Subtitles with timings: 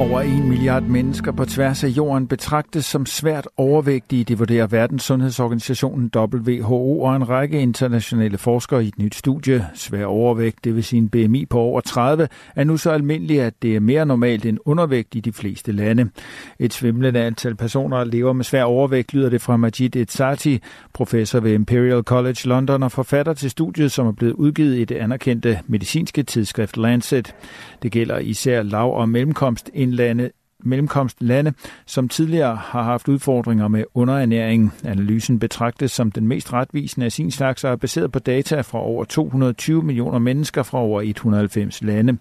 [0.00, 6.10] Over en milliard mennesker på tværs af jorden betragtes som svært overvægtige, det vurderer Verdenssundhedsorganisationen
[6.16, 9.66] WHO og en række internationale forskere i et nyt studie.
[9.74, 13.54] Svær overvægt, det vil sige en BMI på over 30, er nu så almindelig, at
[13.62, 16.10] det er mere normalt end undervægt i de fleste lande.
[16.58, 20.60] Et svimlende antal personer lever med svær overvægt, lyder det fra Majid Etsati,
[20.92, 24.96] professor ved Imperial College London og forfatter til studiet, som er blevet udgivet i det
[24.96, 27.34] anerkendte medicinske tidsskrift Lancet.
[27.82, 30.30] Det gælder især lav- og mellemkomst indlande
[30.64, 31.52] mellemkomstlande,
[31.86, 34.72] som tidligere har haft udfordringer med underernæring.
[34.84, 38.78] Analysen betragtes som den mest retvisende af sin slags og er baseret på data fra
[38.78, 42.18] over 220 millioner mennesker fra over 190 lande.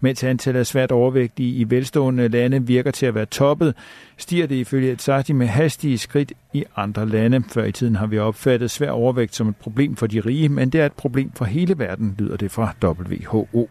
[0.00, 3.74] Mens antallet af svært overvægtige i velstående lande virker til at være toppet,
[4.16, 7.42] stiger det ifølge Etsati med hastige skridt i andre lande.
[7.48, 10.70] Før i tiden har vi opfattet svær overvægt som et problem for de rige, men
[10.70, 13.68] det er et problem for hele verden, lyder det fra WHO.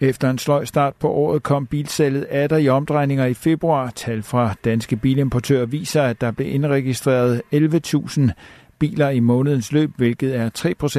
[0.00, 3.90] Efter en sløj start på året kom bilsalget der i omdrejninger i februar.
[3.90, 8.30] Tal fra danske bilimportører viser, at der blev indregistreret 11.000
[8.78, 10.50] biler i månedens løb, hvilket er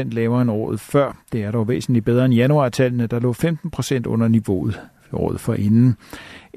[0.06, 1.18] 3% lavere end året før.
[1.32, 4.82] Det er dog væsentligt bedre end januartallene, der lå 15% under niveauet
[5.14, 5.96] året for inden.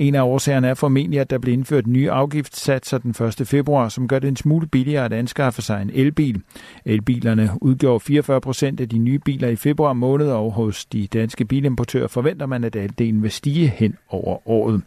[0.00, 3.46] En af årsagerne er formentlig, at der blev indført nye afgiftssatser den 1.
[3.46, 6.42] februar, som gør det en smule billigere at anskaffe sig en elbil.
[6.84, 11.44] Elbilerne udgjorde 44 procent af de nye biler i februar måned, og hos de danske
[11.44, 14.82] bilimportører forventer man, at andelen vil stige hen over året.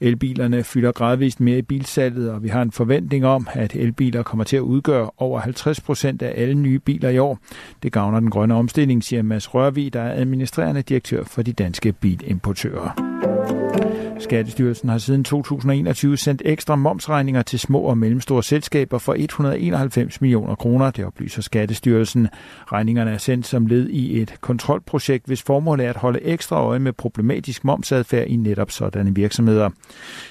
[0.00, 4.44] Elbilerne fylder gradvist mere i bilsalget, og vi har en forventning om, at elbiler kommer
[4.44, 7.38] til at udgøre over 50 procent af alle nye biler i år.
[7.82, 11.92] Det gavner den grønne omstilling, siger Mads Rørvig, der er administrerende direktør for de danske
[11.92, 13.93] bilimportører.
[14.24, 20.54] Skattestyrelsen har siden 2021 sendt ekstra momsregninger til små og mellemstore selskaber for 191 millioner
[20.54, 22.28] kroner, det oplyser Skattestyrelsen.
[22.72, 26.78] Regningerne er sendt som led i et kontrolprojekt, hvis formål er at holde ekstra øje
[26.78, 29.70] med problematisk momsadfærd i netop sådanne virksomheder.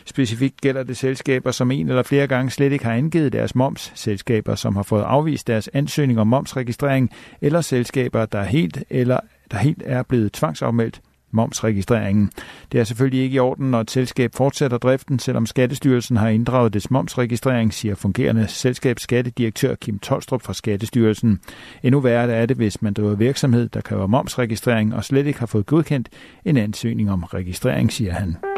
[0.05, 3.91] Specifikt gælder det selskaber, som en eller flere gange slet ikke har angivet deres moms,
[3.95, 7.11] selskaber, som har fået afvist deres ansøgning om momsregistrering,
[7.41, 9.19] eller selskaber, der helt eller
[9.51, 11.01] der helt er blevet tvangsafmeldt
[11.33, 12.31] momsregistreringen.
[12.71, 16.73] Det er selvfølgelig ikke i orden, når et selskab fortsætter driften, selvom Skattestyrelsen har inddraget
[16.73, 21.39] dets momsregistrering, siger fungerende selskabsskattedirektør Kim Tolstrup fra Skattestyrelsen.
[21.83, 25.45] Endnu værre er det, hvis man driver virksomhed, der kræver momsregistrering og slet ikke har
[25.45, 26.09] fået godkendt
[26.45, 28.52] en ansøgning om registrering, siger han.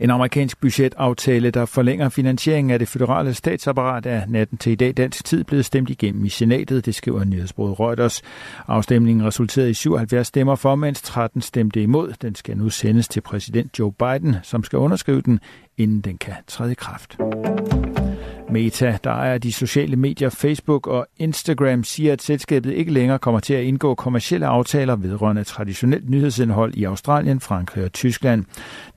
[0.00, 4.96] En amerikansk budgetaftale, der forlænger finansieringen af det føderale statsapparat, er natten til i dag
[4.96, 8.22] dansk tid blevet stemt igennem i senatet, det skriver nyhedsbruget Reuters.
[8.68, 12.12] Afstemningen resulterede i 77 stemmer for, mens 13 stemte imod.
[12.22, 15.40] Den skal nu sendes til præsident Joe Biden, som skal underskrive den,
[15.78, 17.18] inden den kan træde i kraft.
[18.52, 23.40] Meta, der ejer de sociale medier Facebook og Instagram, siger, at selskabet ikke længere kommer
[23.40, 28.44] til at indgå kommersielle aftaler vedrørende traditionelt nyhedsindhold i Australien, Frankrig og Tyskland.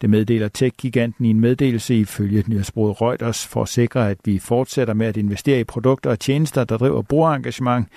[0.01, 4.93] Det meddeler tech-giganten i en meddelelse ifølge nyhedsbruget Reuters for at sikre, at vi fortsætter
[4.93, 7.87] med at investere i produkter og tjenester, der driver brugerengagement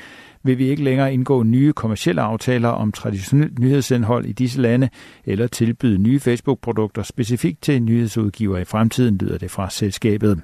[0.47, 4.89] vil vi ikke længere indgå nye kommersielle aftaler om traditionelt nyhedsindhold i disse lande,
[5.25, 10.41] eller tilbyde nye Facebook-produkter specifikt til nyhedsudgiver i fremtiden, lyder det fra selskabet.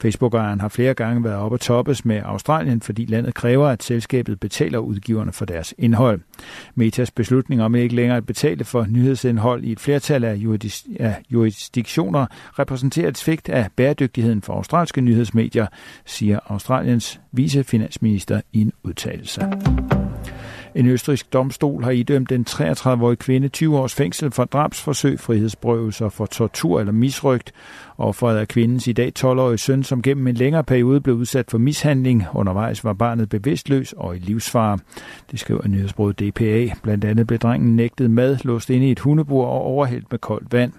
[0.00, 4.40] Facebook-ejeren har flere gange været oppe at toppes med Australien, fordi landet kræver, at selskabet
[4.40, 6.20] betaler udgiverne for deres indhold.
[6.74, 10.42] Metas beslutning om ikke længere at betale for nyhedsindhold i et flertal af
[11.30, 12.26] jurisdiktioner
[12.58, 15.66] repræsenterer et svigt af bæredygtigheden for australske nyhedsmedier,
[16.06, 19.40] siger Australiens vicefinansminister i en udtalelse.
[20.74, 26.26] En østrisk domstol har idømt en 33-årig kvinde 20 års fængsel for drabsforsøg, frihedsberøvelser for
[26.26, 27.52] tortur eller misrygt.
[27.98, 31.58] Offeret er kvindens i dag 12-årige søn, som gennem en længere periode blev udsat for
[31.58, 32.24] mishandling.
[32.34, 34.78] Undervejs var barnet bevidstløs og i livsfare.
[35.30, 36.68] Det skriver nyhedsbruget DPA.
[36.82, 40.52] Blandt andet blev drengen nægtet mad, låst inde i et hundebur og overhældt med koldt
[40.52, 40.72] vand.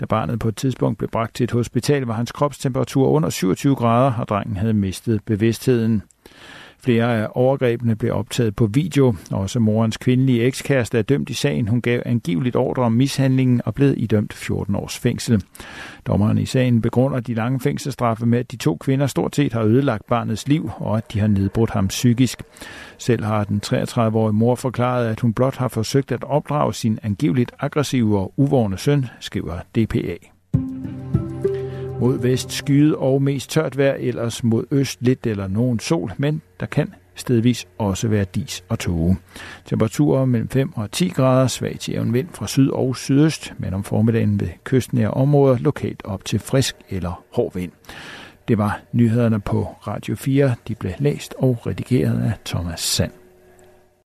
[0.00, 3.74] Da barnet på et tidspunkt blev bragt til et hospital, var hans kropstemperatur under 27
[3.74, 6.02] grader, og drengen havde mistet bevidstheden.
[6.82, 9.14] Flere af overgrebene blev optaget på video.
[9.30, 11.68] Også morens kvindelige ekskæreste er dømt i sagen.
[11.68, 15.44] Hun gav angiveligt ordre om mishandlingen og blev idømt 14 års fængsel.
[16.06, 19.62] Dommeren i sagen begrunder de lange fængselsstraffe med, at de to kvinder stort set har
[19.62, 22.42] ødelagt barnets liv, og at de har nedbrudt ham psykisk.
[22.98, 27.52] Selv har den 33-årige mor forklaret, at hun blot har forsøgt at opdrage sin angiveligt
[27.58, 30.16] aggressive og uvågne søn, skriver DPA.
[32.00, 36.42] Mod vest skyet og mest tørt vejr, ellers mod øst lidt eller nogen sol, men
[36.60, 39.16] der kan stedvis også være dis og tåge.
[39.64, 43.74] Temperaturer mellem 5 og 10 grader, svag til jævn vind fra syd og sydøst, men
[43.74, 47.72] om formiddagen ved kystnære områder lokalt op til frisk eller hård vind.
[48.48, 50.54] Det var nyhederne på Radio 4.
[50.68, 53.19] De blev læst og redigeret af Thomas Sand.